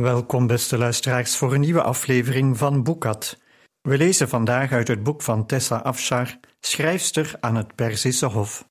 [0.00, 3.38] Welkom, beste luisteraars, voor een nieuwe aflevering van Boekat.
[3.80, 8.68] We lezen vandaag uit het boek van Tessa Afshar, schrijfster aan het Perzische Hof.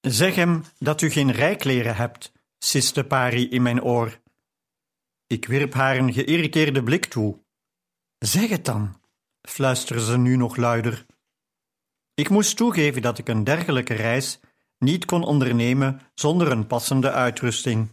[0.00, 4.20] Zeg hem dat u geen rijkleren hebt, siste Pari in mijn oor.
[5.26, 7.40] Ik wierp haar een geïrriteerde blik toe.
[8.18, 9.00] Zeg het dan,
[9.48, 11.06] fluisterde ze nu nog luider.
[12.14, 14.40] Ik moest toegeven dat ik een dergelijke reis
[14.78, 17.88] niet kon ondernemen zonder een passende uitrusting.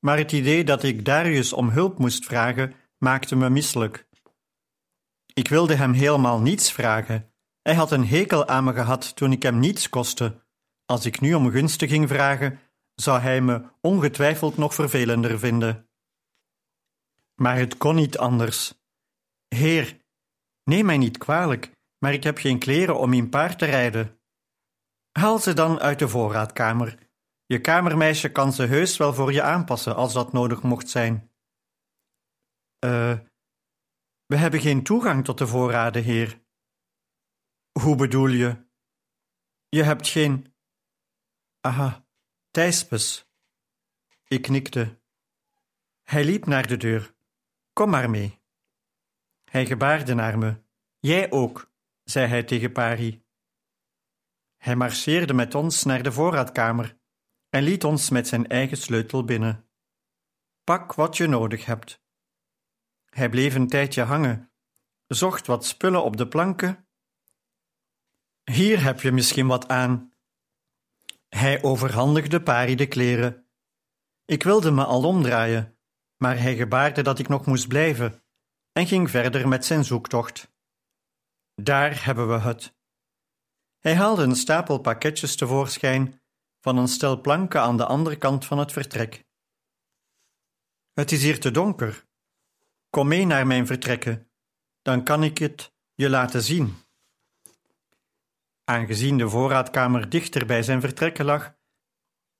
[0.00, 4.06] Maar het idee dat ik Darius om hulp moest vragen maakte me misselijk.
[5.32, 7.32] Ik wilde hem helemaal niets vragen.
[7.62, 10.44] Hij had een hekel aan me gehad toen ik hem niets kostte.
[10.84, 12.60] Als ik nu om gunsten ging vragen,
[12.94, 15.88] zou hij me ongetwijfeld nog vervelender vinden.
[17.34, 18.74] Maar het kon niet anders.
[19.48, 19.96] Heer,
[20.64, 24.15] neem mij niet kwalijk, maar ik heb geen kleren om in paard te rijden.
[25.16, 27.08] Haal ze dan uit de voorraadkamer.
[27.46, 31.32] Je kamermeisje kan ze heus wel voor je aanpassen als dat nodig mocht zijn.
[32.78, 33.18] Eh,
[34.26, 36.44] we hebben geen toegang tot de voorraden, heer.
[37.80, 38.66] Hoe bedoel je?
[39.68, 40.54] Je hebt geen.
[41.60, 42.06] Aha,
[42.50, 43.30] Thijspes.
[44.28, 45.00] Ik knikte.
[46.02, 47.14] Hij liep naar de deur.
[47.72, 48.42] Kom maar mee.
[49.44, 50.62] Hij gebaarde naar me.
[50.98, 51.72] Jij ook,
[52.04, 53.25] zei hij tegen Pari.
[54.66, 56.98] Hij marcheerde met ons naar de voorraadkamer
[57.48, 59.68] en liet ons met zijn eigen sleutel binnen.
[60.64, 62.04] Pak wat je nodig hebt.
[63.04, 64.52] Hij bleef een tijdje hangen,
[65.06, 66.88] zocht wat spullen op de planken.
[68.44, 70.12] Hier heb je misschien wat aan.
[71.28, 73.48] Hij overhandigde Pari de kleren.
[74.24, 75.78] Ik wilde me al omdraaien,
[76.16, 78.24] maar hij gebaarde dat ik nog moest blijven
[78.72, 80.54] en ging verder met zijn zoektocht.
[81.54, 82.75] Daar hebben we het.
[83.86, 86.20] Hij haalde een stapel pakketjes tevoorschijn
[86.60, 89.24] van een stel planken aan de andere kant van het vertrek.
[90.92, 92.06] Het is hier te donker.
[92.90, 94.30] Kom mee naar mijn vertrekken,
[94.82, 96.74] dan kan ik het je laten zien.
[98.64, 101.54] Aangezien de voorraadkamer dichter bij zijn vertrekken lag,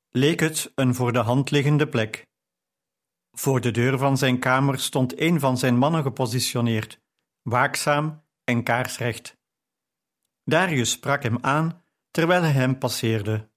[0.08, 2.26] leek het een voor de hand liggende plek.
[3.30, 7.00] Voor de deur van zijn kamer stond een van zijn mannen gepositioneerd,
[7.42, 9.36] waakzaam en kaarsrecht.
[10.48, 13.50] Darius sprak hem aan terwijl hij hem passeerde.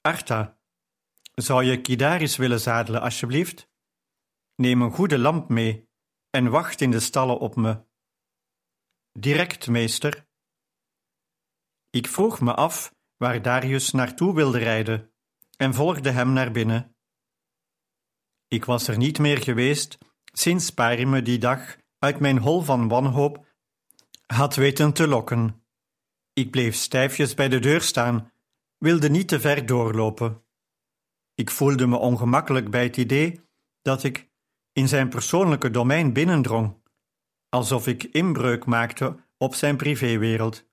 [0.00, 0.60] Arta,
[1.34, 3.70] zou je Kidaris willen zadelen, alsjeblieft?
[4.54, 5.88] Neem een goede lamp mee
[6.30, 7.84] en wacht in de stallen op me.
[9.12, 10.28] Direct, meester.
[11.90, 15.12] Ik vroeg me af waar Darius naartoe wilde rijden
[15.56, 16.96] en volgde hem naar binnen.
[18.48, 19.98] Ik was er niet meer geweest
[20.32, 23.46] sinds Pari die dag uit mijn hol van wanhoop
[24.26, 25.59] had weten te lokken.
[26.40, 28.32] Ik bleef stijfjes bij de deur staan,
[28.78, 30.44] wilde niet te ver doorlopen.
[31.34, 33.40] Ik voelde me ongemakkelijk bij het idee
[33.82, 34.28] dat ik
[34.72, 36.76] in zijn persoonlijke domein binnendrong,
[37.48, 40.66] alsof ik inbreuk maakte op zijn privéwereld,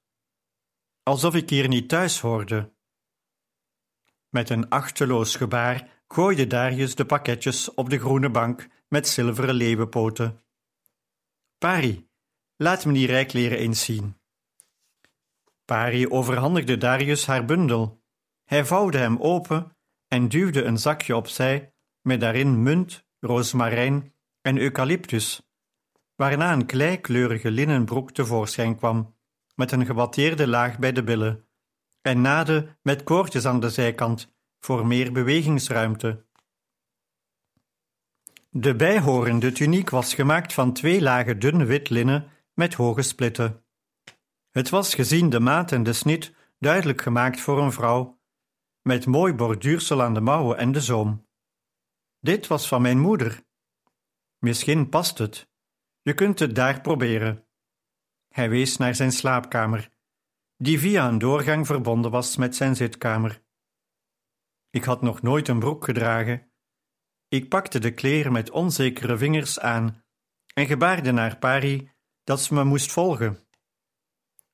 [1.04, 2.74] alsof ik hier niet thuis hoorde.
[4.30, 10.42] Met een achteloos gebaar gooide Darius de pakketjes op de groene bank met zilveren leeuwenpoten.
[11.58, 12.08] Pari,
[12.56, 14.16] laat me die rijkleren eens zien.
[15.68, 18.04] Pari overhandigde Darius haar bundel.
[18.44, 25.50] Hij vouwde hem open en duwde een zakje opzij met daarin munt, rozemarijn en eucalyptus,
[26.16, 29.16] waarna een kleikleurige linnenbroek tevoorschijn kwam,
[29.56, 31.48] met een gewatteerde laag bij de billen,
[32.02, 36.26] en nade met koordjes aan de zijkant voor meer bewegingsruimte.
[38.50, 43.67] De bijhorende tuniek was gemaakt van twee lagen dun wit linnen met hoge splitten.
[44.58, 48.20] Het was gezien de maat en de snit duidelijk gemaakt voor een vrouw,
[48.82, 51.28] met mooi borduursel aan de mouwen en de zoom.
[52.20, 53.44] Dit was van mijn moeder.
[54.38, 55.50] Misschien past het.
[56.02, 57.48] Je kunt het daar proberen.
[58.28, 59.90] Hij wees naar zijn slaapkamer,
[60.56, 63.44] die via een doorgang verbonden was met zijn zitkamer.
[64.70, 66.52] Ik had nog nooit een broek gedragen.
[67.28, 70.04] Ik pakte de kleren met onzekere vingers aan
[70.54, 71.92] en gebaarde naar Pari
[72.24, 73.47] dat ze me moest volgen.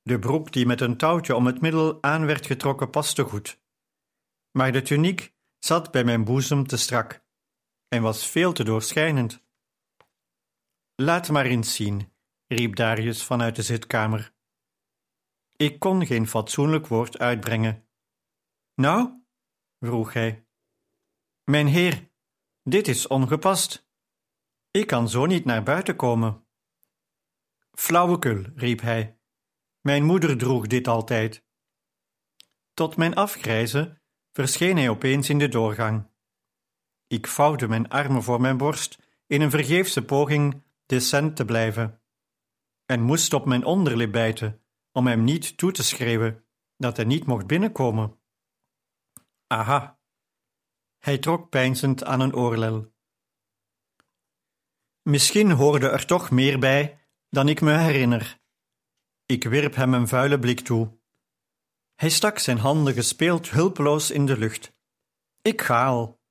[0.03, 3.61] De broek die met een touwtje om het middel aan werd getrokken paste goed.
[4.51, 7.25] Maar de tuniek zat bij mijn boezem te strak
[7.87, 9.43] en was veel te doorschijnend.
[10.95, 12.13] Laat maar eens zien,
[12.47, 14.33] riep Darius vanuit de zitkamer.
[15.55, 17.87] Ik kon geen fatsoenlijk woord uitbrengen.
[18.75, 19.23] Nou?
[19.79, 20.47] vroeg hij.
[21.43, 22.09] Mijn heer,
[22.63, 23.87] dit is ongepast.
[24.71, 26.47] Ik kan zo niet naar buiten komen.
[27.71, 29.17] Flauwekul, riep hij.
[29.83, 31.43] Mijn moeder droeg dit altijd.
[32.73, 34.01] Tot mijn afgrijzen
[34.31, 36.07] verscheen hij opeens in de doorgang.
[37.07, 42.01] Ik vouwde mijn armen voor mijn borst in een vergeefse poging decent te blijven,
[42.85, 46.45] en moest op mijn onderlip bijten om hem niet toe te schreeuwen
[46.77, 48.19] dat hij niet mocht binnenkomen.
[49.47, 49.99] Aha.
[50.99, 52.93] Hij trok peinzend aan een oorlel.
[55.01, 58.41] Misschien hoorde er toch meer bij dan ik me herinner.
[59.25, 60.97] Ik wierp hem een vuile blik toe.
[61.95, 64.73] Hij stak zijn handen gespeeld hulpeloos in de lucht.
[65.41, 66.21] Ik ga al.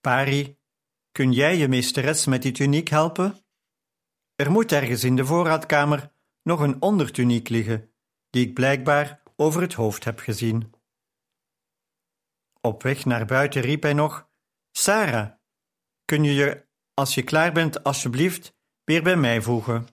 [0.00, 0.58] Pari,
[1.12, 3.38] kun jij je meesteres met die tuniek helpen?
[4.34, 6.12] Er moet ergens in de voorraadkamer
[6.42, 7.92] nog een ondertuniek liggen,
[8.30, 10.74] die ik blijkbaar over het hoofd heb gezien.
[12.60, 14.28] Op weg naar buiten riep hij nog:
[14.72, 15.32] Sarah,
[16.04, 18.54] kun je je, als je klaar bent, alsjeblieft
[18.84, 19.86] weer bij mij voegen?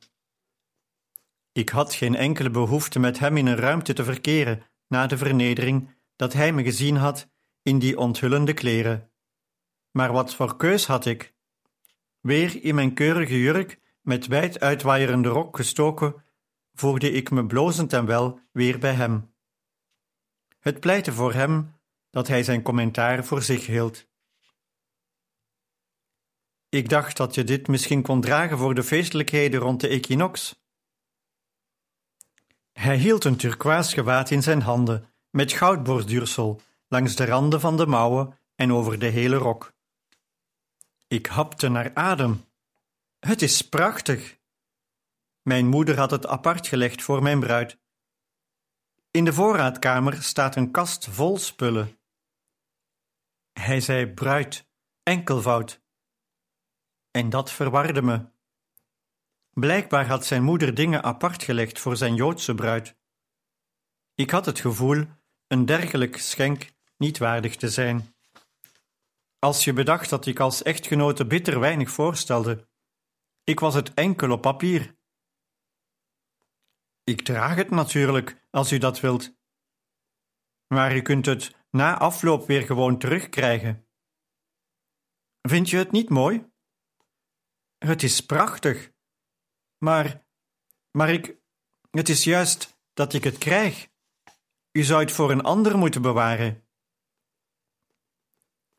[1.54, 5.90] Ik had geen enkele behoefte met hem in een ruimte te verkeren na de vernedering
[6.16, 7.30] dat hij me gezien had
[7.62, 9.12] in die onthullende kleren.
[9.92, 11.34] Maar wat voor keus had ik?
[12.20, 16.24] Weer in mijn keurige jurk met wijd uitwaaierende rok gestoken,
[16.74, 19.34] voegde ik me blozend en wel weer bij hem.
[20.60, 21.76] Het pleitte voor hem
[22.10, 24.08] dat hij zijn commentaar voor zich hield.
[26.70, 30.63] Ik dacht dat je dit misschien kon dragen voor de feestelijkheden rond de equinox.
[32.74, 37.86] Hij hield een turkoois gewaad in zijn handen, met goudborduursel, langs de randen van de
[37.86, 39.74] mouwen en over de hele rok.
[41.08, 42.46] Ik hapte naar adem.
[43.20, 44.38] Het is prachtig.
[45.42, 47.78] Mijn moeder had het apart gelegd voor mijn bruid.
[49.12, 52.00] In de voorraadkamer staat een kast vol spullen.
[53.54, 54.68] Hij zei bruid,
[55.04, 55.82] enkelvoud.
[57.12, 58.33] En dat verwarde me.
[59.54, 62.98] Blijkbaar had zijn moeder dingen apart gelegd voor zijn Joodse bruid.
[64.16, 65.06] Ik had het gevoel
[65.48, 68.16] een dergelijk schenk niet waardig te zijn.
[69.40, 72.68] Als je bedacht dat ik als echtgenote bitter weinig voorstelde,
[73.44, 74.98] ik was het enkel op papier.
[77.04, 79.36] Ik draag het natuurlijk, als u dat wilt.
[80.68, 83.88] Maar u kunt het na afloop weer gewoon terugkrijgen.
[85.42, 86.52] Vind je het niet mooi?
[87.78, 88.93] Het is prachtig.
[89.84, 90.26] Maar,
[90.92, 91.38] maar ik,
[91.92, 93.90] het is juist dat ik het krijg.
[94.72, 96.68] U zou het voor een ander moeten bewaren.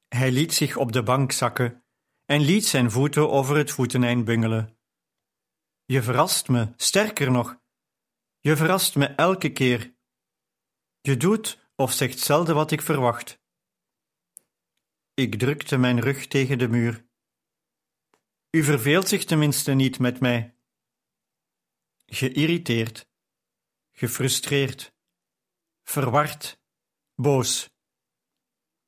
[0.08, 1.84] Hij liet zich op de bank zakken
[2.24, 4.78] en liet zijn voeten over het voeteneind bungelen.
[5.84, 7.60] Je verrast me, sterker nog.
[8.40, 9.94] Je verrast me elke keer.
[11.00, 13.42] Je doet of zegt zelden wat ik verwacht.
[15.14, 17.06] Ik drukte mijn rug tegen de muur.
[18.50, 20.53] U verveelt zich tenminste niet met mij.
[22.14, 23.08] Geïrriteerd,
[23.92, 24.94] gefrustreerd,
[25.82, 26.60] verward,
[27.14, 27.70] boos.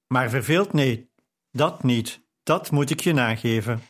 [0.06, 1.10] Maar verveeld, nee,
[1.50, 3.82] dat niet, dat moet ik je nageven.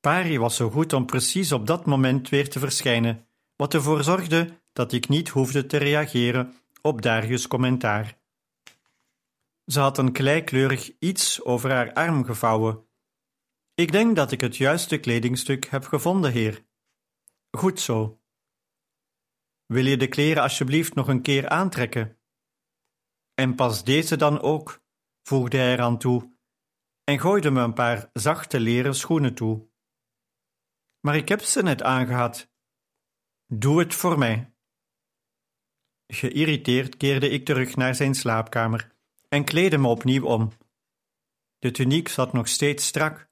[0.00, 4.60] Pari was zo goed om precies op dat moment weer te verschijnen, wat ervoor zorgde
[4.72, 8.18] dat ik niet hoefde te reageren op Darius' commentaar.
[9.66, 12.86] Ze had een kleikleurig iets over haar arm gevouwen.
[13.74, 16.66] Ik denk dat ik het juiste kledingstuk heb gevonden, heer.
[17.58, 18.20] Goed zo.
[19.66, 22.20] Wil je de kleren alsjeblieft nog een keer aantrekken?
[23.34, 24.82] En pas deze dan ook,
[25.22, 26.36] voegde hij eraan toe,
[27.04, 29.68] en gooide me een paar zachte leren schoenen toe.
[31.00, 32.50] Maar ik heb ze net aangehad.
[33.46, 34.54] Doe het voor mij.
[36.06, 38.96] Geïrriteerd keerde ik terug naar zijn slaapkamer
[39.28, 40.50] en kleedde me opnieuw om.
[41.58, 43.30] De tuniek zat nog steeds strak,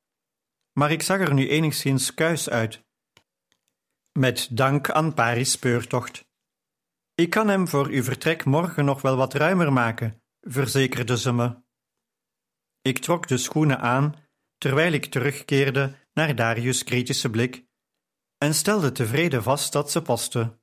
[0.73, 2.86] maar ik zag er nu enigszins kuis uit.
[4.16, 6.28] Met dank aan Paris' speurtocht.
[7.14, 11.56] Ik kan hem voor uw vertrek morgen nog wel wat ruimer maken, verzekerde ze me.
[12.82, 14.14] Ik trok de schoenen aan
[14.58, 17.66] terwijl ik terugkeerde naar Darius' kritische blik
[18.38, 20.58] en stelde tevreden vast dat ze paste.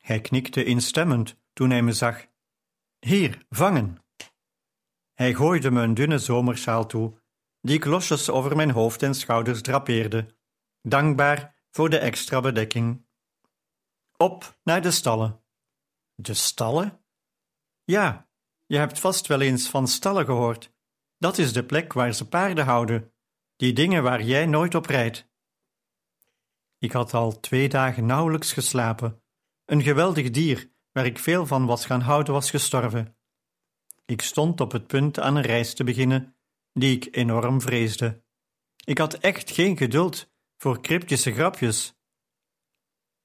[0.00, 2.26] Hij knikte instemmend toen hij me zag.
[2.98, 3.98] Hier, vangen.
[5.12, 7.20] Hij gooide me een dunne zomersjaal toe,
[7.60, 10.36] die ik losjes over mijn hoofd en schouders drapeerde,
[10.82, 13.06] dankbaar voor de extra bedekking.
[14.16, 15.42] Op naar de stallen.
[16.14, 17.04] De stallen?
[17.84, 18.28] Ja,
[18.66, 20.72] je hebt vast wel eens van stallen gehoord.
[21.18, 23.12] Dat is de plek waar ze paarden houden,
[23.56, 25.28] die dingen waar jij nooit op rijdt.
[26.78, 29.22] Ik had al twee dagen nauwelijks geslapen.
[29.64, 33.16] Een geweldig dier, waar ik veel van was gaan houden, was gestorven.
[34.04, 36.36] Ik stond op het punt aan een reis te beginnen,
[36.72, 38.24] die ik enorm vreesde.
[38.84, 40.32] Ik had echt geen geduld
[40.64, 41.94] voor cryptische grapjes.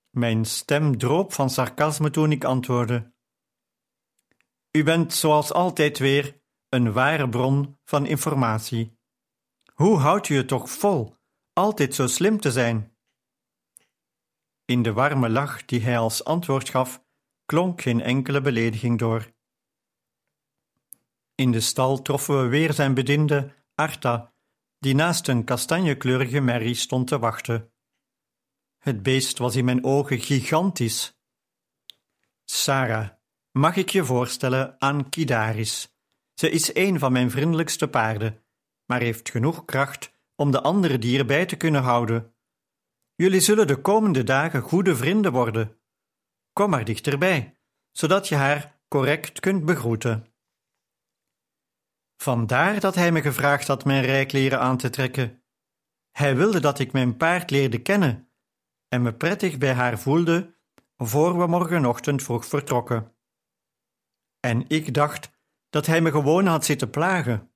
[0.09, 3.13] Mijn stem droop van sarcasme toen ik antwoordde.
[4.71, 8.97] U bent zoals altijd weer een ware bron van informatie.
[9.73, 11.15] Hoe houdt u het toch vol
[11.53, 12.97] altijd zo slim te zijn?
[14.65, 17.03] In de warme lach die hij als antwoord gaf,
[17.45, 19.33] klonk geen enkele belediging door.
[21.35, 24.28] In de stal troffen we weer zijn bediende, Arta,
[24.79, 27.71] die naast een kastanjekleurige merrie stond te wachten.
[28.77, 31.17] Het beest was in mijn ogen gigantisch.
[32.45, 33.09] Sarah,
[33.51, 35.93] mag ik je voorstellen aan Kidaris?
[36.33, 38.43] Ze is een van mijn vriendelijkste paarden,
[38.85, 42.33] maar heeft genoeg kracht om de andere dieren bij te kunnen houden.
[43.15, 45.79] Jullie zullen de komende dagen goede vrienden worden.
[46.53, 47.57] Kom maar dichterbij,
[47.91, 50.28] zodat je haar correct kunt begroeten.
[52.21, 55.43] Vandaar dat hij me gevraagd had mijn rijkleren aan te trekken.
[56.11, 58.31] Hij wilde dat ik mijn paard leerde kennen
[58.87, 60.55] en me prettig bij haar voelde
[60.97, 63.15] voor we morgenochtend vroeg vertrokken.
[64.39, 65.31] En ik dacht
[65.69, 67.51] dat hij me gewoon had zitten plagen.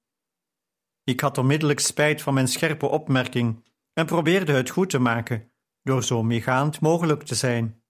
[1.04, 5.52] Ik had onmiddellijk spijt van mijn scherpe opmerking en probeerde het goed te maken
[5.82, 7.84] door zo meegaand mogelijk te zijn.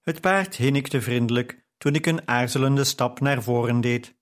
[0.00, 4.17] Het paard hinnikte vriendelijk toen ik een aarzelende stap naar voren deed.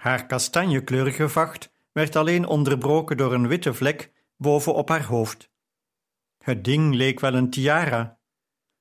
[0.00, 5.50] Haar kastanjekleurige vacht werd alleen onderbroken door een witte vlek boven op haar hoofd.
[6.38, 8.18] Het ding leek wel een tiara.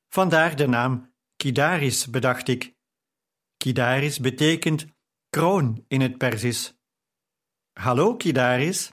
[0.07, 2.75] Vandaar de naam Kidaris, bedacht ik.
[3.57, 4.85] Kidaris betekent
[5.29, 6.77] kroon in het Persisch.
[7.73, 8.91] Hallo, Kidaris.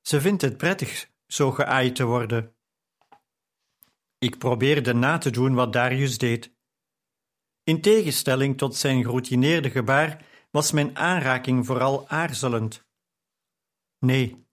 [0.00, 2.54] Ze vindt het prettig zo geaaid te worden.
[4.18, 6.52] Ik probeerde na te doen wat Darius deed.
[7.64, 12.88] In tegenstelling tot zijn geroutineerde gebaar was mijn aanraking vooral aarzelend.
[13.98, 14.48] Nee,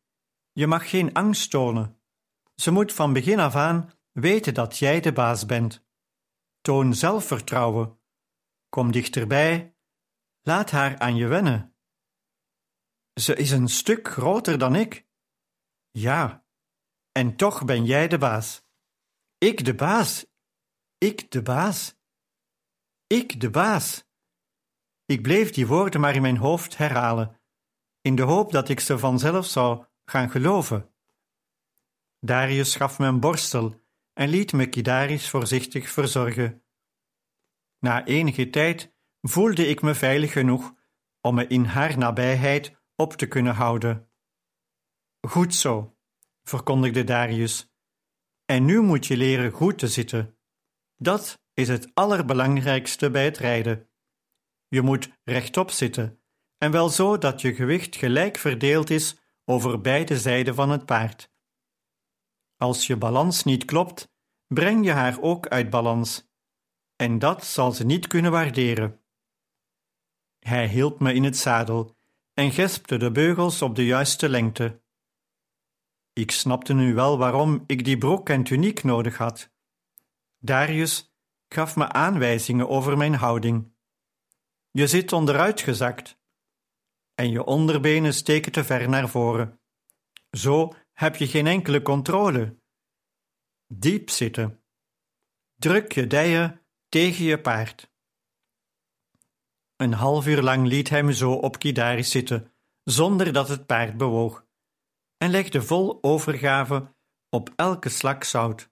[0.51, 2.01] je mag geen angst tonen.
[2.55, 5.85] Ze moet van begin af aan weten dat jij de baas bent.
[6.61, 7.99] Toon zelfvertrouwen.
[8.69, 9.75] Kom dichterbij.
[10.41, 11.75] Laat haar aan je wennen.
[13.13, 15.07] Ze is een stuk groter dan ik.
[15.91, 16.45] Ja,
[17.11, 18.63] en toch ben jij de baas.
[19.37, 20.25] Ik de baas.
[20.97, 21.95] Ik de baas.
[23.07, 24.06] Ik de baas.
[25.07, 27.41] Ik bleef die woorden maar in mijn hoofd herhalen,
[28.01, 30.93] in de hoop dat ik ze vanzelf zou gaan geloven.
[32.19, 33.81] Darius gaf me een borstel
[34.13, 36.63] en liet me Kidaris voorzichtig verzorgen.
[37.79, 40.73] Na enige tijd voelde ik me veilig genoeg
[41.21, 44.11] om me in haar nabijheid op te kunnen houden.
[45.27, 45.97] Goed zo,
[46.43, 47.71] verkondigde Darius.
[48.45, 50.37] En nu moet je leren goed te zitten.
[50.95, 53.89] Dat is het allerbelangrijkste bij het rijden.
[54.67, 56.21] Je moet rechtop zitten,
[56.57, 61.31] en wel zo dat je gewicht gelijk verdeeld is over beide zijden van het paard.
[62.57, 64.13] Als je balans niet klopt,
[64.47, 66.27] breng je haar ook uit balans,
[66.95, 69.01] en dat zal ze niet kunnen waarderen.
[70.39, 71.95] Hij hielp me in het zadel
[72.33, 74.81] en gespte de beugels op de juiste lengte.
[76.13, 79.51] Ik snapte nu wel waarom ik die broek en tuniek nodig had.
[80.37, 81.15] Darius
[81.47, 83.75] gaf me aanwijzingen over mijn houding.
[84.71, 86.19] Je zit onderuitgezakt
[87.15, 89.59] en je onderbenen steken te ver naar voren.
[90.31, 92.59] Zo heb je geen enkele controle.
[93.67, 94.63] Diep zitten.
[95.55, 97.91] Druk je dijen tegen je paard.
[99.75, 103.97] Een half uur lang liet hij me zo op Kidaris zitten, zonder dat het paard
[103.97, 104.45] bewoog,
[105.17, 106.95] en legde vol overgave
[107.29, 108.69] op elke slak zout.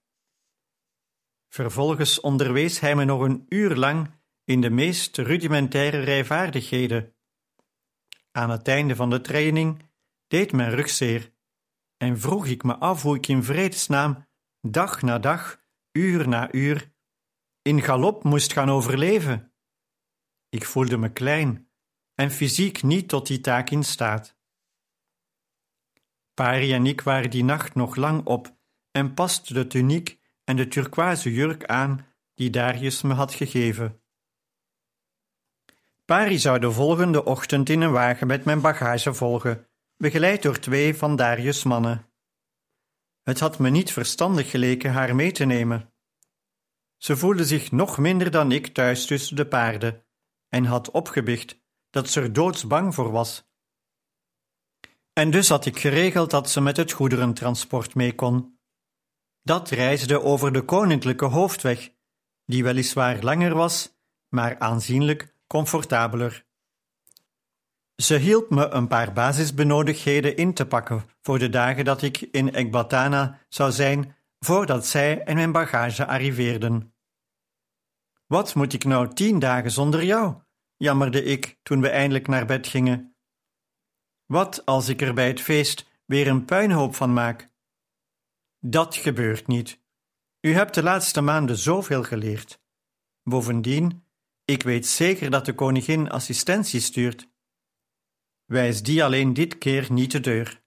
[1.49, 4.11] Vervolgens onderwees hij me nog een uur lang
[4.45, 7.15] in de meest rudimentaire rijvaardigheden.
[8.31, 9.83] Aan het einde van de training
[10.27, 11.33] deed mijn rug zeer
[11.97, 14.27] en vroeg ik me af hoe ik in vredesnaam
[14.61, 15.61] dag na dag,
[15.91, 16.93] uur na uur,
[17.61, 19.53] in galop moest gaan overleven.
[20.49, 21.69] Ik voelde me klein
[22.15, 24.37] en fysiek niet tot die taak in staat.
[26.33, 28.57] Pari en ik waren die nacht nog lang op
[28.91, 34.04] en pasten de tuniek en de turquoise jurk aan die Darius me had gegeven.
[36.05, 40.95] Pari zou de volgende ochtend in een wagen met mijn bagage volgen, begeleid door twee
[40.95, 42.09] van Darius' mannen.
[43.23, 45.93] Het had me niet verstandig geleken haar mee te nemen.
[46.97, 50.05] Ze voelde zich nog minder dan ik thuis tussen de paarden
[50.49, 53.49] en had opgebiecht dat ze er doodsbang voor was.
[55.13, 58.59] En dus had ik geregeld dat ze met het goederentransport mee kon.
[59.41, 61.91] Dat reisde over de koninklijke hoofdweg,
[62.45, 66.45] die weliswaar langer was, maar aanzienlijk comfortabeler.
[67.95, 72.53] Ze hielp me een paar basisbenodigdheden in te pakken voor de dagen dat ik in
[72.53, 76.93] Ekbatana zou zijn voordat zij en mijn bagage arriveerden.
[78.25, 80.43] Wat moet ik nou tien dagen zonder jou?
[80.77, 83.15] jammerde ik toen we eindelijk naar bed gingen.
[84.25, 87.49] Wat als ik er bij het feest weer een puinhoop van maak?
[88.59, 89.83] Dat gebeurt niet.
[90.41, 92.61] U hebt de laatste maanden zoveel geleerd.
[93.23, 94.04] Bovendien,
[94.45, 97.27] ik weet zeker dat de koningin assistentie stuurt.
[98.45, 100.63] Wijs die alleen dit keer niet de deur.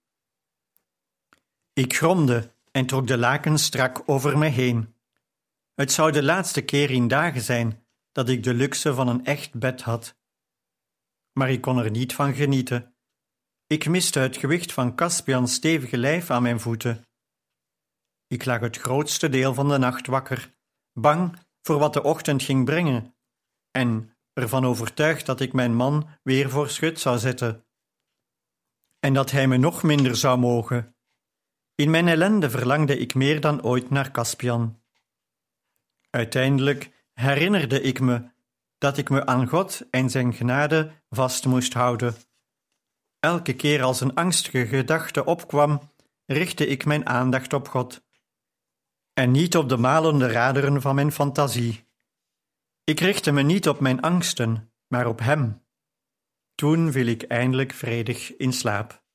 [1.73, 4.95] Ik gromde en trok de lakens strak over me heen.
[5.75, 9.55] Het zou de laatste keer in dagen zijn dat ik de luxe van een echt
[9.55, 10.17] bed had.
[11.33, 12.95] Maar ik kon er niet van genieten.
[13.67, 17.07] Ik miste het gewicht van Caspians stevige lijf aan mijn voeten.
[18.27, 20.55] Ik lag het grootste deel van de nacht wakker,
[20.93, 23.15] bang voor wat de ochtend ging brengen,
[23.79, 27.65] en ervan overtuigd dat ik mijn man weer voor schut zou zetten.
[29.01, 30.97] En dat hij me nog minder zou mogen.
[31.75, 34.83] In mijn ellende verlangde ik meer dan ooit naar Caspian.
[36.11, 38.31] Uiteindelijk herinnerde ik me
[38.79, 42.15] dat ik me aan God en zijn genade vast moest houden.
[43.19, 45.93] Elke keer als een angstige gedachte opkwam,
[46.27, 48.07] richtte ik mijn aandacht op God
[49.13, 51.88] en niet op de malende raderen van mijn fantasie.
[52.89, 55.67] Ik richtte me niet op mijn angsten, maar op Hem.
[56.55, 59.08] Toen viel ik eindelijk vredig in slaap.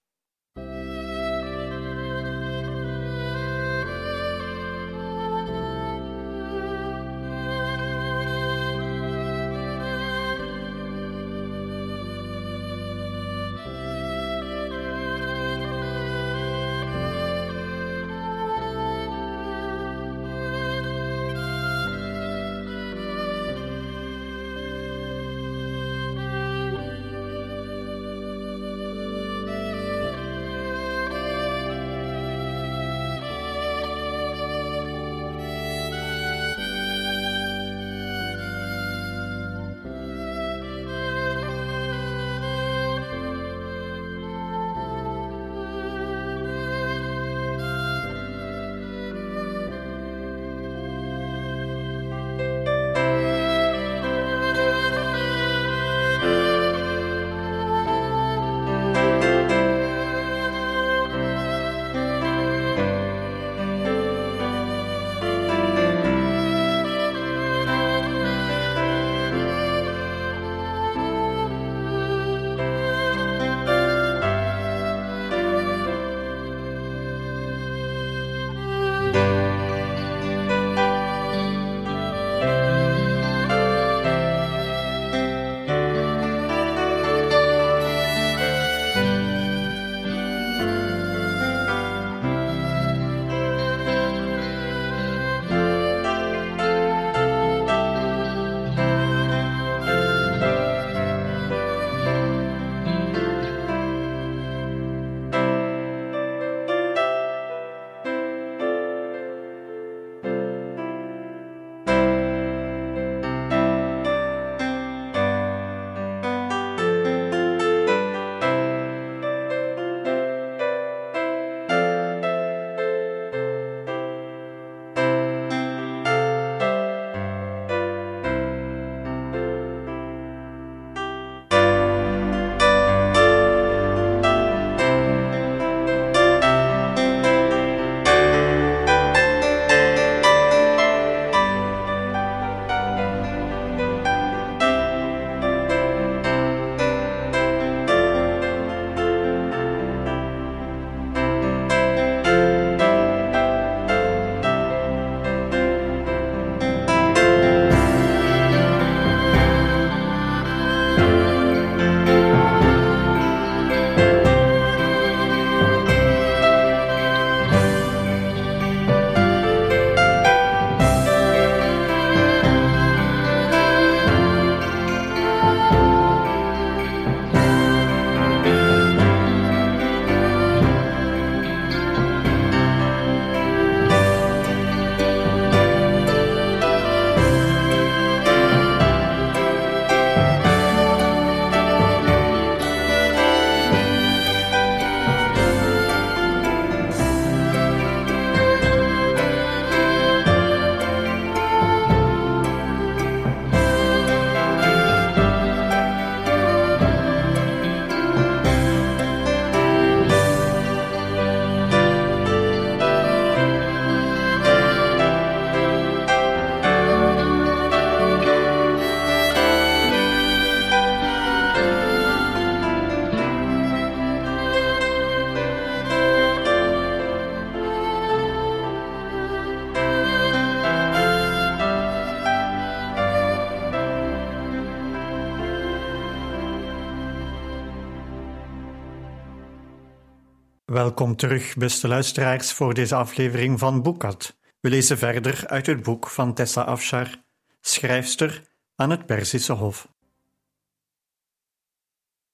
[240.83, 244.37] Welkom terug, beste luisteraars, voor deze aflevering van Boekat.
[244.59, 247.23] We lezen verder uit het boek van Tessa Afshar,
[247.61, 248.43] schrijfster
[248.75, 249.87] aan het Perzische Hof.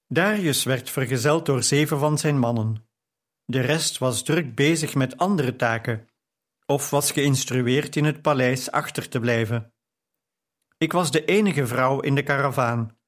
[0.06, 2.88] Darius werd vergezeld door zeven van zijn mannen.
[3.44, 6.08] De rest was druk bezig met andere taken,
[6.66, 9.72] of was geïnstrueerd in het paleis achter te blijven.
[10.78, 12.98] Ik was de enige vrouw in de karavaan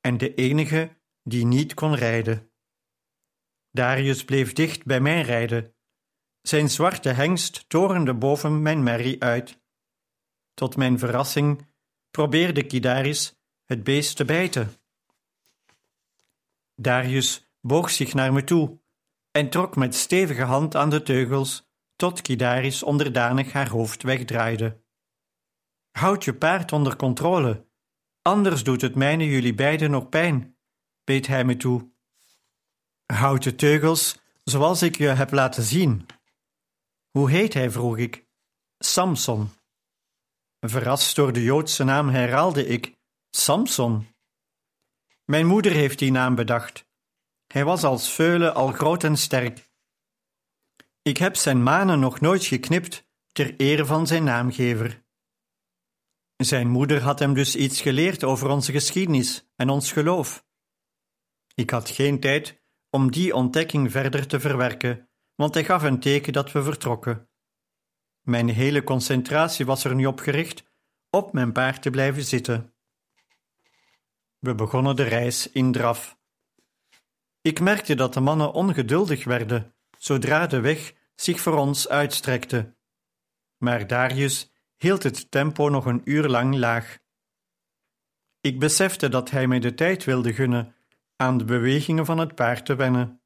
[0.00, 2.51] en de enige die niet kon rijden.
[3.72, 5.74] Darius bleef dicht bij mij rijden.
[6.42, 9.60] Zijn zwarte hengst torende boven mijn merrie uit.
[10.54, 11.66] Tot mijn verrassing
[12.10, 14.72] probeerde Kidaris het beest te bijten.
[16.74, 18.80] Darius boog zich naar me toe
[19.30, 24.80] en trok met stevige hand aan de teugels tot Kidaris onderdanig haar hoofd wegdraaide.
[25.90, 27.66] Houd je paard onder controle,
[28.22, 30.56] anders doet het mijne jullie beiden nog pijn,
[31.04, 31.91] beet hij me toe.
[33.12, 36.06] Houd de teugels zoals ik je heb laten zien.
[37.10, 37.70] Hoe heet hij?
[37.70, 38.26] vroeg ik.
[38.78, 39.50] Samson.
[40.60, 42.96] Verrast door de Joodse naam herhaalde ik:
[43.30, 44.06] Samson.
[45.24, 46.86] Mijn moeder heeft die naam bedacht.
[47.46, 49.70] Hij was als veulen al groot en sterk.
[51.02, 55.04] Ik heb zijn manen nog nooit geknipt ter ere van zijn naamgever.
[56.36, 60.44] Zijn moeder had hem dus iets geleerd over onze geschiedenis en ons geloof.
[61.54, 62.61] Ik had geen tijd
[62.94, 67.28] om die ontdekking verder te verwerken, want hij gaf een teken dat we vertrokken.
[68.20, 70.64] Mijn hele concentratie was er nu op gericht
[71.10, 72.74] op mijn paard te blijven zitten.
[74.38, 76.18] We begonnen de reis in draf.
[77.40, 82.74] Ik merkte dat de mannen ongeduldig werden zodra de weg zich voor ons uitstrekte.
[83.56, 86.98] Maar Darius hield het tempo nog een uur lang laag.
[88.40, 90.74] Ik besefte dat hij mij de tijd wilde gunnen
[91.22, 93.20] aan de bewegingen van het paard te wennen.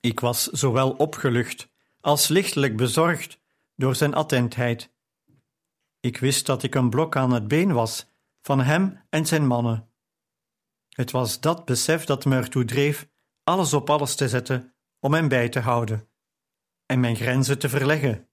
[0.00, 1.68] Ik was zowel opgelucht
[2.00, 3.40] als lichtelijk bezorgd
[3.76, 4.92] door zijn attentheid.
[6.00, 8.06] Ik wist dat ik een blok aan het been was
[8.42, 9.88] van hem en zijn mannen.
[10.88, 13.08] Het was dat besef dat me ertoe dreef
[13.44, 16.08] alles op alles te zetten om hem bij te houden
[16.86, 18.28] en mijn grenzen te verleggen.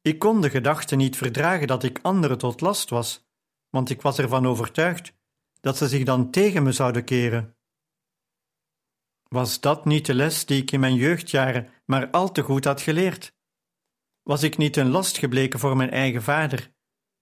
[0.00, 3.26] Ik kon de gedachte niet verdragen dat ik anderen tot last was,
[3.70, 5.14] want ik was ervan overtuigd
[5.64, 7.56] dat ze zich dan tegen me zouden keren.
[9.28, 12.80] Was dat niet de les die ik in mijn jeugdjaren maar al te goed had
[12.80, 13.34] geleerd?
[14.22, 16.74] Was ik niet een last gebleken voor mijn eigen vader,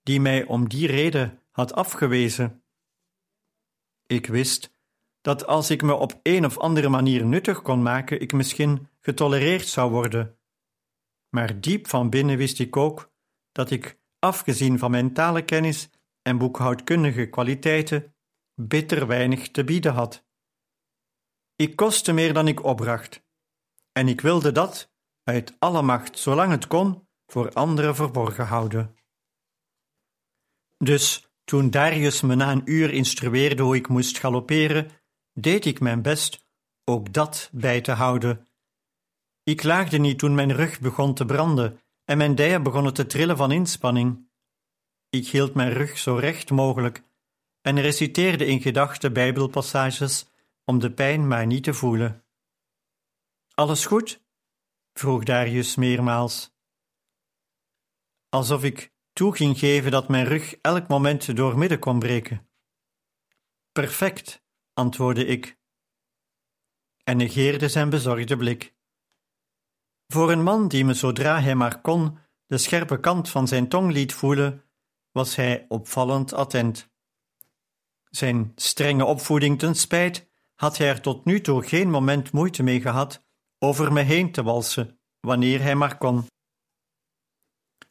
[0.03, 2.65] die mij om die reden had afgewezen?
[4.07, 4.75] Ik wist
[5.21, 9.67] dat als ik me op een of andere manier nuttig kon maken, ik misschien getolereerd
[9.67, 10.39] zou worden.
[11.29, 13.13] Maar diep van binnen wist ik ook
[13.53, 15.91] dat ik, afgezien van mijn talenkennis
[16.23, 18.12] en boekhoudkundige kwaliteiten,
[18.55, 20.25] bitter weinig te bieden had.
[21.57, 23.25] Ik kostte meer dan ik opbracht,
[23.93, 24.93] en ik wilde dat,
[25.25, 28.97] uit alle macht, zolang het kon, voor anderen verborgen houden.
[30.79, 34.91] Dus toen Darius me na een uur instrueerde hoe ik moest galopperen,
[35.33, 36.45] deed ik mijn best
[36.85, 38.49] ook dat bij te houden.
[39.43, 43.37] Ik laagde niet toen mijn rug begon te branden en mijn dijen begonnen te trillen
[43.37, 44.31] van inspanning.
[45.09, 47.03] Ik hield mijn rug zo recht mogelijk
[47.63, 50.27] en reciteerde in gedachten Bijbelpassages
[50.65, 52.25] om de pijn maar niet te voelen.
[53.55, 54.23] Alles goed?
[54.93, 56.55] vroeg Darius meermaals.
[58.29, 62.49] Alsof ik toe ging geven dat mijn rug elk moment doormidden kon breken.
[63.73, 65.61] Perfect, antwoordde ik
[67.05, 68.75] en negeerde zijn bezorgde blik.
[70.07, 73.93] Voor een man die me zodra hij maar kon de scherpe kant van zijn tong
[73.93, 74.65] liet voelen,
[75.13, 76.92] was hij opvallend attent.
[78.17, 82.81] Zijn strenge opvoeding ten spijt, had hij er tot nu toe geen moment moeite mee
[82.81, 83.25] gehad
[83.59, 86.27] over me heen te walsen, wanneer hij maar kon.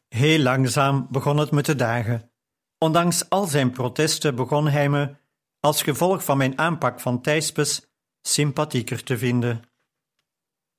[0.08, 2.32] Heel langzaam begon het me te dagen.
[2.78, 5.16] Ondanks al zijn protesten begon hij me,
[5.60, 7.86] als gevolg van mijn aanpak van Thijspes,
[8.20, 9.62] sympathieker te vinden.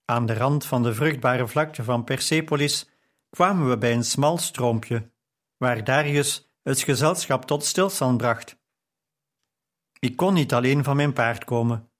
[0.05, 2.89] Aan de rand van de vruchtbare vlakte van Persepolis
[3.29, 5.11] kwamen we bij een smal stroompje,
[5.57, 8.61] waar Darius het gezelschap tot stilstand bracht.
[10.03, 11.91] Ik kon niet alleen van mijn paard komen.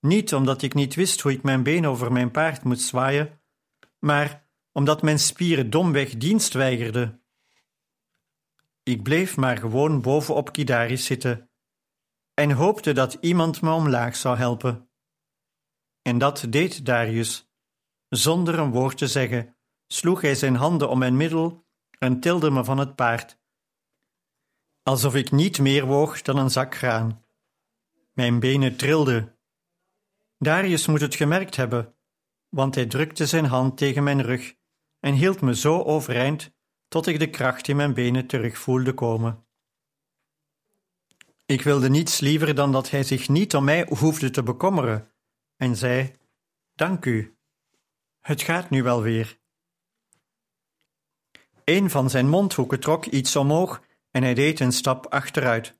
[0.00, 3.40] Niet omdat ik niet wist hoe ik mijn been over mijn paard moest zwaaien,
[3.98, 7.22] maar omdat mijn spieren domweg dienst weigerden.
[8.82, 11.50] Ik bleef maar gewoon boven op Kidaris zitten
[12.34, 14.90] en hoopte dat iemand me omlaag zou helpen.
[16.02, 17.50] En dat deed Darius.
[18.08, 21.66] Zonder een woord te zeggen, sloeg hij zijn handen om mijn middel
[21.98, 23.38] en tilde me van het paard.
[24.82, 27.28] Alsof ik niet meer woog dan een zak graan.
[28.12, 29.38] Mijn benen trilden.
[30.38, 31.94] Darius moet het gemerkt hebben,
[32.48, 34.54] want hij drukte zijn hand tegen mijn rug
[35.00, 36.52] en hield me zo overeind
[36.88, 39.44] tot ik de kracht in mijn benen terug voelde komen.
[41.46, 45.12] Ik wilde niets liever dan dat hij zich niet om mij hoefde te bekommeren
[45.56, 46.16] en zei:
[46.74, 47.36] Dank u,
[48.20, 49.38] het gaat nu wel weer.
[51.64, 55.78] Een van zijn mondhoeken trok iets omhoog en hij deed een stap achteruit.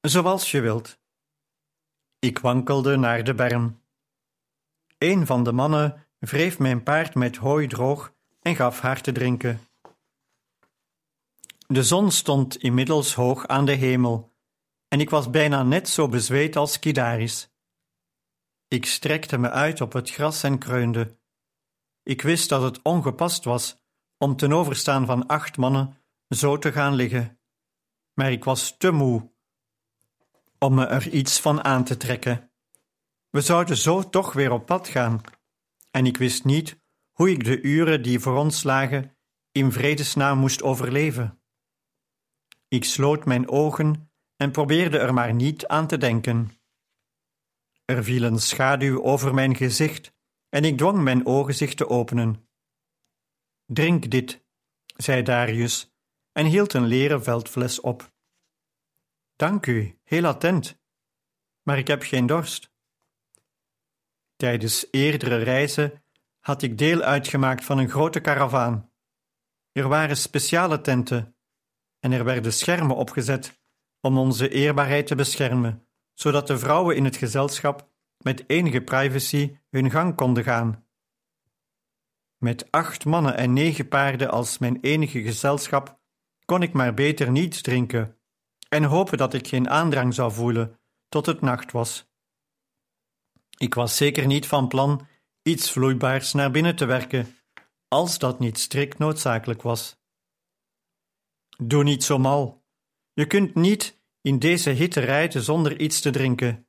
[0.00, 0.99] Zoals je wilt.
[2.20, 3.82] Ik wankelde naar de berm.
[4.98, 9.60] Een van de mannen wreef mijn paard met hooi droog en gaf haar te drinken.
[11.66, 14.32] De zon stond inmiddels hoog aan de hemel,
[14.88, 17.50] en ik was bijna net zo bezweet als Kidaris.
[18.68, 21.18] Ik strekte me uit op het gras en kreunde.
[22.02, 23.76] Ik wist dat het ongepast was
[24.18, 25.96] om ten overstaan van acht mannen
[26.28, 27.40] zo te gaan liggen,
[28.14, 29.30] maar ik was te moe
[30.64, 32.52] om me er iets van aan te trekken.
[33.30, 35.20] We zouden zo toch weer op pad gaan,
[35.90, 36.78] en ik wist niet
[37.12, 39.16] hoe ik de uren die voor ons lagen
[39.52, 41.42] in vredesnaam moest overleven.
[42.68, 46.50] Ik sloot mijn ogen en probeerde er maar niet aan te denken.
[47.84, 50.12] Er viel een schaduw over mijn gezicht
[50.48, 52.48] en ik dwong mijn ogen zich te openen.
[53.66, 54.44] Drink dit,
[54.96, 55.94] zei Darius
[56.32, 58.12] en hield een leren veldfles op.
[59.40, 60.80] Dank u, heel attent,
[61.62, 62.72] maar ik heb geen dorst.
[64.36, 66.02] Tijdens eerdere reizen
[66.40, 68.92] had ik deel uitgemaakt van een grote karavaan.
[69.72, 71.36] Er waren speciale tenten
[71.98, 73.60] en er werden schermen opgezet
[74.00, 79.90] om onze eerbaarheid te beschermen, zodat de vrouwen in het gezelschap met enige privacy hun
[79.90, 80.86] gang konden gaan.
[82.36, 86.00] Met acht mannen en negen paarden als mijn enige gezelschap
[86.44, 88.19] kon ik maar beter niet drinken
[88.70, 92.08] en hopen dat ik geen aandrang zou voelen tot het nacht was.
[93.56, 95.06] Ik was zeker niet van plan
[95.42, 97.36] iets vloeibaars naar binnen te werken,
[97.88, 99.98] als dat niet strikt noodzakelijk was.
[101.56, 102.64] Doe niet zo mal.
[103.12, 106.66] Je kunt niet in deze hitte rijden zonder iets te drinken.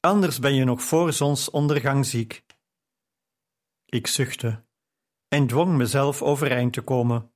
[0.00, 2.44] Anders ben je nog voor zonsondergang ziek.
[3.84, 4.64] Ik zuchtte
[5.28, 7.32] en dwong mezelf overeind te komen.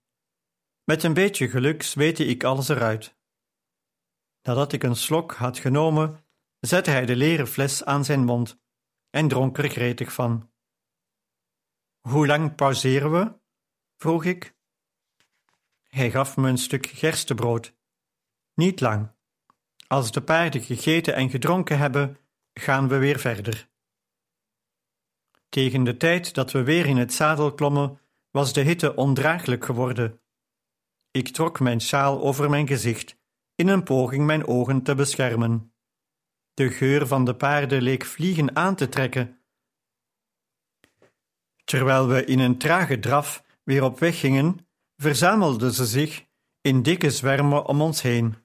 [0.85, 3.18] Met een beetje geluk zweette ik alles eruit.
[4.49, 6.25] Nadat ik een slok had genomen,
[6.61, 8.61] zette hij de leren fles aan zijn mond
[9.11, 10.51] en dronk er gretig van.
[12.01, 13.33] Hoe lang pauzeren we?
[13.97, 14.57] vroeg ik.
[15.89, 17.75] Hij gaf me een stuk gerstebrood.
[18.55, 19.11] Niet lang.
[19.87, 22.19] Als de paarden gegeten en gedronken hebben,
[22.53, 23.69] gaan we weer verder.
[25.49, 30.21] Tegen de tijd dat we weer in het zadel klommen, was de hitte ondraaglijk geworden.
[31.11, 33.18] Ik trok mijn sjaal over mijn gezicht,
[33.59, 35.73] in een poging mijn ogen te beschermen.
[36.55, 39.41] De geur van de paarden leek vliegen aan te trekken.
[41.65, 46.27] Terwijl we in een trage draf weer op weg gingen, verzamelden ze zich
[46.61, 48.37] in dikke zwermen om ons heen.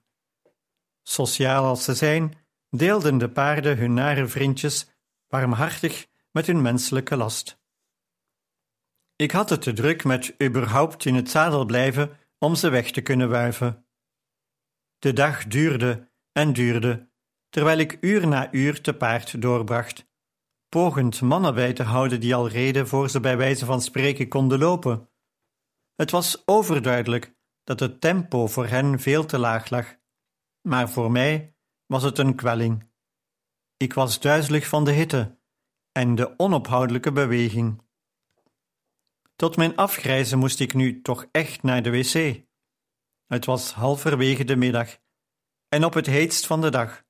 [1.03, 2.33] Sociaal als ze zijn,
[2.69, 4.89] deelden de paarden hun nare vriendjes
[5.27, 7.61] warmhartig met hun menselijke last.
[9.15, 13.01] Ik had het te druk met überhaupt in het zadel blijven om ze weg te
[13.01, 13.82] kunnen wuiven.
[15.03, 17.09] De dag duurde en duurde,
[17.49, 20.07] terwijl ik uur na uur te paard doorbracht,
[20.69, 24.59] pogend mannen bij te houden die al reden voor ze bij wijze van spreken konden
[24.59, 25.09] lopen.
[25.95, 29.95] Het was overduidelijk dat het tempo voor hen veel te laag lag,
[30.61, 32.91] maar voor mij was het een kwelling.
[33.77, 35.39] Ik was duizelig van de hitte
[35.91, 37.81] en de onophoudelijke beweging.
[39.35, 42.43] Tot mijn afgrijzen moest ik nu toch echt naar de wc.
[43.33, 44.97] Het was halverwege de middag
[45.69, 47.03] en op het heetst van de dag.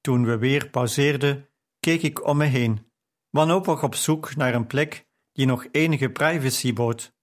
[0.00, 1.48] Toen we weer pauzeerden,
[1.80, 2.90] keek ik om me heen,
[3.30, 7.14] wanhopig op zoek naar een plek die nog enige privacy bood.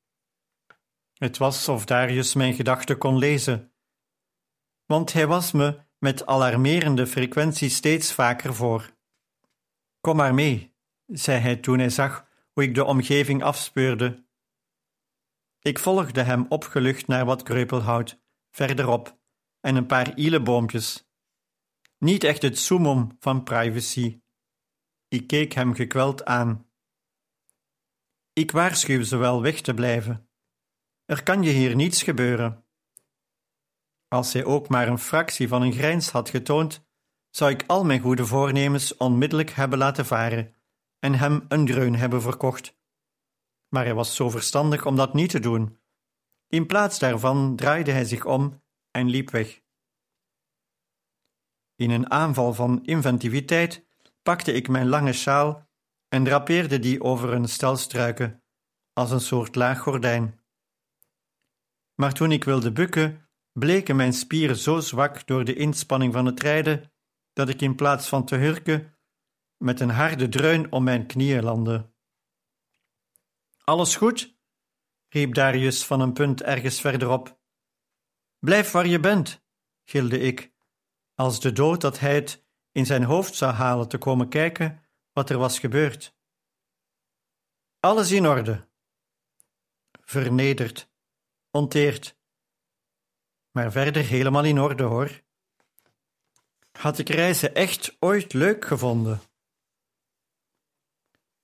[1.13, 3.73] Het was of Darius mijn gedachten kon lezen,
[4.85, 8.95] want hij was me met alarmerende frequentie steeds vaker voor.
[10.01, 10.75] Kom maar mee,
[11.05, 14.22] zei hij toen hij zag hoe ik de omgeving afspeurde.
[15.63, 18.21] Ik volgde hem opgelucht naar wat kreupelhout,
[18.51, 19.19] verderop,
[19.59, 21.07] en een paar ieleboompjes.
[21.97, 24.21] Niet echt het summum van privacy.
[25.07, 26.69] Ik keek hem gekweld aan.
[28.33, 30.29] Ik waarschuw ze wel weg te blijven.
[31.05, 32.65] Er kan je hier niets gebeuren.
[34.07, 36.87] Als hij ook maar een fractie van een grijns had getoond,
[37.29, 40.55] zou ik al mijn goede voornemens onmiddellijk hebben laten varen
[40.99, 42.81] en hem een dreun hebben verkocht.
[43.73, 45.79] Maar hij was zo verstandig om dat niet te doen.
[46.47, 49.61] In plaats daarvan draaide hij zich om en liep weg.
[51.75, 53.85] In een aanval van inventiviteit
[54.21, 55.69] pakte ik mijn lange sjaal
[56.07, 58.43] en drapeerde die over een stel struiken,
[58.93, 60.39] als een soort laag gordijn.
[61.95, 66.39] Maar toen ik wilde bukken, bleken mijn spieren zo zwak door de inspanning van het
[66.39, 66.91] rijden,
[67.31, 68.97] dat ik in plaats van te hurken,
[69.57, 71.92] met een harde dreun om mijn knieën landde.
[73.63, 74.35] Alles goed?
[75.09, 77.39] riep Darius van een punt ergens verderop.
[78.39, 79.43] Blijf waar je bent,
[79.83, 80.53] gilde ik,
[81.15, 85.29] als de dood dat hij het in zijn hoofd zou halen te komen kijken wat
[85.29, 86.15] er was gebeurd.
[87.79, 88.67] Alles in orde.
[90.01, 90.89] Vernederd,
[91.51, 92.17] onteerd,
[93.51, 95.21] maar verder helemaal in orde hoor.
[96.71, 99.21] Had ik reizen echt ooit leuk gevonden?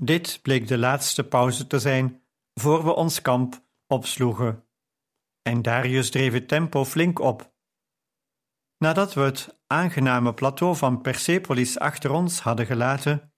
[0.02, 4.68] Dit bleek de laatste pauze te zijn voor we ons kamp opsloegen,
[5.42, 7.54] en Darius dreef het tempo flink op.
[8.78, 13.34] Nadat we het aangename plateau van Persepolis achter ons hadden gelaten,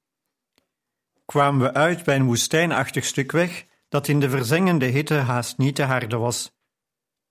[1.26, 5.76] kwamen we uit bij een woestijnachtig stuk weg dat in de verzengende hitte haast niet
[5.76, 6.56] te harde was.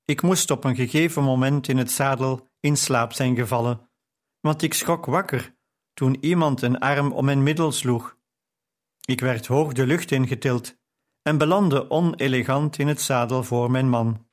[0.04, 3.90] Ik moest op een gegeven moment in het zadel in slaap zijn gevallen,
[4.40, 5.54] want ik schrok wakker
[5.94, 8.18] toen iemand een arm om mijn middel sloeg.
[9.00, 10.78] Ik werd hoog de lucht ingetild
[11.22, 14.28] en belandde onelegant in het zadel voor mijn man.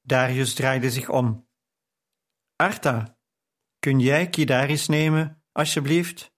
[0.00, 1.48] Darius draaide zich om.
[2.56, 3.18] Arta,
[3.78, 6.32] kun jij Kidaris nemen, alsjeblieft?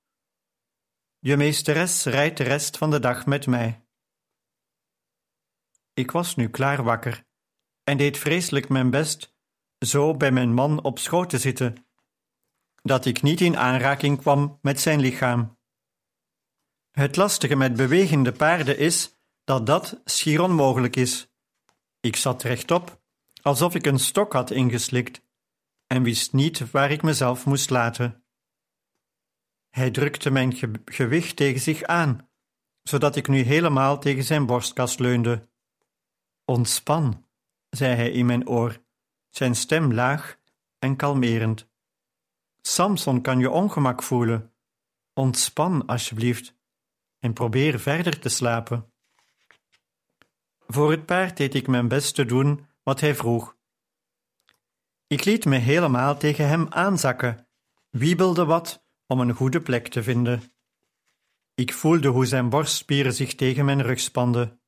[1.19, 3.87] Je meesteres rijdt de rest van de dag met mij.
[5.95, 7.27] Ik was nu klaar wakker
[7.85, 9.35] en deed vreselijk mijn best
[9.79, 11.87] zo bij mijn man op schoot te zitten,
[12.83, 15.59] dat ik niet in aanraking kwam met zijn lichaam.
[16.93, 21.29] Het lastige met bewegende paarden is dat dat schier onmogelijk is.
[22.01, 23.01] Ik zat rechtop,
[23.43, 25.23] alsof ik een stok had ingeslikt,
[25.87, 28.25] en wist niet waar ik mezelf moest laten.
[29.71, 32.29] Hij drukte mijn gewicht tegen zich aan,
[32.83, 35.49] zodat ik nu helemaal tegen zijn borstkast leunde.
[36.45, 37.27] Ontspan,
[37.69, 38.83] zei hij in mijn oor,
[39.29, 40.39] zijn stem laag
[40.79, 41.69] en kalmerend.
[42.61, 44.53] Samson kan je ongemak voelen.
[45.15, 46.61] Ontspan alsjeblieft
[47.23, 48.93] en probeer verder te slapen.
[50.67, 53.57] Voor het paard deed ik mijn best te doen wat hij vroeg.
[55.07, 57.49] Ik liet me helemaal tegen hem aanzakken,
[57.91, 60.43] wiebelde wat om een goede plek te vinden.
[61.55, 64.61] Ik voelde hoe zijn borstspieren zich tegen mijn rug spanden.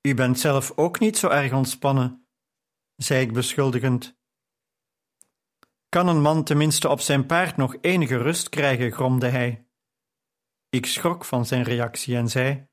[0.00, 2.26] U bent zelf ook niet zo erg ontspannen,
[2.96, 4.18] zei ik beschuldigend.
[5.88, 9.66] Kan een man tenminste op zijn paard nog enige rust krijgen, gromde hij.
[10.74, 12.68] Ik schrok van zijn reactie en zei: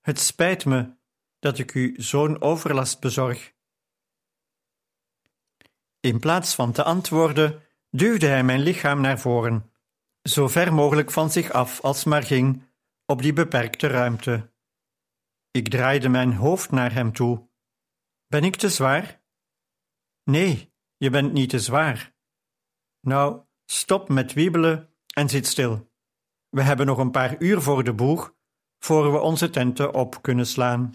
[0.00, 0.96] Het spijt me
[1.38, 3.54] dat ik u zo'n overlast bezorg.
[6.00, 9.72] In plaats van te antwoorden, duwde hij mijn lichaam naar voren,
[10.22, 12.62] zo ver mogelijk van zich af als maar ging,
[13.06, 14.52] op die beperkte ruimte.
[15.50, 17.48] Ik draaide mijn hoofd naar hem toe.
[18.26, 19.22] Ben ik te zwaar?
[20.24, 22.14] Nee, je bent niet te zwaar.
[23.00, 25.87] Nou, stop met wiebelen en zit stil.
[26.50, 28.34] We hebben nog een paar uur voor de boeg,
[28.78, 30.94] voor we onze tenten op kunnen slaan.